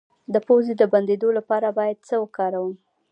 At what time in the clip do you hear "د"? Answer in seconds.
0.33-0.35, 0.77-0.83